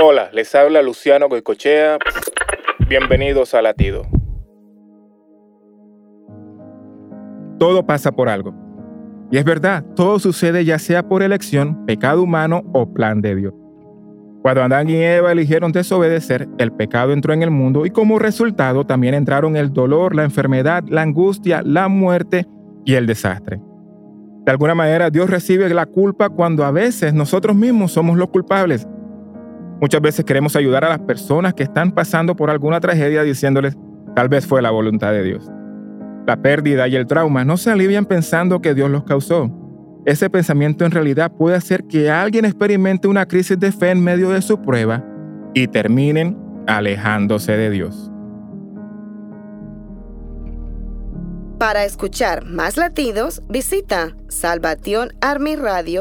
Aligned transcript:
Hola, 0.00 0.30
les 0.32 0.54
habla 0.54 0.80
Luciano 0.80 1.28
Goicochea. 1.28 1.98
Bienvenidos 2.88 3.52
a 3.54 3.60
Latido. 3.62 4.06
Todo 7.58 7.84
pasa 7.84 8.12
por 8.12 8.28
algo. 8.28 8.54
Y 9.32 9.38
es 9.38 9.44
verdad, 9.44 9.84
todo 9.96 10.20
sucede 10.20 10.64
ya 10.64 10.78
sea 10.78 11.08
por 11.08 11.24
elección, 11.24 11.84
pecado 11.84 12.22
humano 12.22 12.62
o 12.72 12.94
plan 12.94 13.20
de 13.22 13.34
Dios. 13.34 13.54
Cuando 14.40 14.62
Adán 14.62 14.88
y 14.88 14.94
Eva 15.02 15.32
eligieron 15.32 15.72
desobedecer, 15.72 16.46
el 16.58 16.70
pecado 16.70 17.12
entró 17.12 17.32
en 17.34 17.42
el 17.42 17.50
mundo 17.50 17.84
y 17.84 17.90
como 17.90 18.20
resultado 18.20 18.86
también 18.86 19.14
entraron 19.14 19.56
el 19.56 19.72
dolor, 19.72 20.14
la 20.14 20.22
enfermedad, 20.22 20.84
la 20.88 21.02
angustia, 21.02 21.60
la 21.64 21.88
muerte 21.88 22.46
y 22.84 22.94
el 22.94 23.08
desastre. 23.08 23.58
De 24.46 24.52
alguna 24.52 24.76
manera 24.76 25.10
Dios 25.10 25.28
recibe 25.28 25.68
la 25.70 25.86
culpa 25.86 26.28
cuando 26.28 26.64
a 26.64 26.70
veces 26.70 27.12
nosotros 27.12 27.56
mismos 27.56 27.90
somos 27.90 28.16
los 28.16 28.28
culpables 28.30 28.86
Muchas 29.80 30.00
veces 30.02 30.24
queremos 30.24 30.56
ayudar 30.56 30.84
a 30.84 30.88
las 30.88 30.98
personas 31.00 31.54
que 31.54 31.62
están 31.62 31.92
pasando 31.92 32.34
por 32.34 32.50
alguna 32.50 32.80
tragedia 32.80 33.22
diciéndoles, 33.22 33.76
tal 34.16 34.28
vez 34.28 34.44
fue 34.46 34.60
la 34.60 34.70
voluntad 34.72 35.12
de 35.12 35.22
Dios. 35.22 35.48
La 36.26 36.36
pérdida 36.42 36.88
y 36.88 36.96
el 36.96 37.06
trauma 37.06 37.44
no 37.44 37.56
se 37.56 37.70
alivian 37.70 38.04
pensando 38.04 38.60
que 38.60 38.74
Dios 38.74 38.90
los 38.90 39.04
causó. 39.04 39.50
Ese 40.04 40.28
pensamiento 40.30 40.84
en 40.84 40.90
realidad 40.90 41.30
puede 41.32 41.54
hacer 41.56 41.84
que 41.84 42.10
alguien 42.10 42.44
experimente 42.44 43.06
una 43.08 43.26
crisis 43.26 43.58
de 43.58 43.70
fe 43.72 43.90
en 43.90 44.02
medio 44.02 44.30
de 44.30 44.42
su 44.42 44.60
prueba 44.60 45.04
y 45.54 45.68
terminen 45.68 46.36
alejándose 46.66 47.56
de 47.56 47.70
Dios. 47.70 48.10
Para 51.60 51.84
escuchar 51.84 52.44
más 52.46 52.76
latidos, 52.76 53.42
visita 53.48 54.14
salvationarmyradio.org. 54.28 55.98